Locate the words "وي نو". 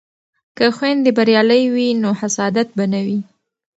1.73-2.09